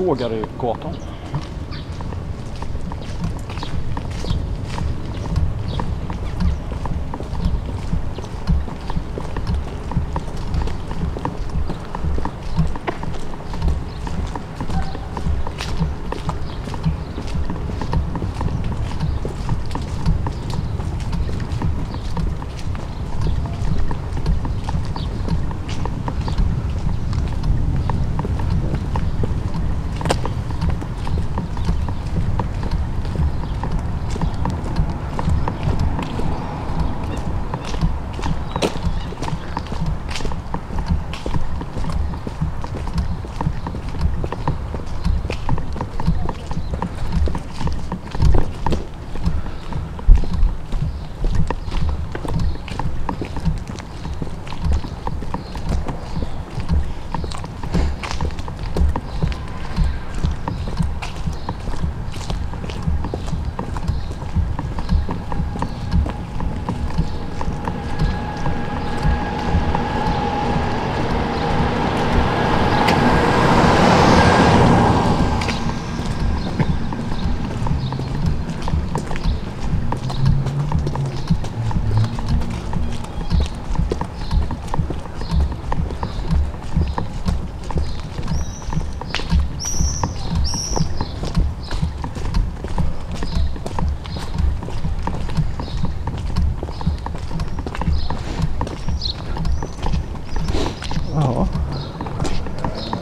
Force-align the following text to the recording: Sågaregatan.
Sågaregatan. 0.00 0.96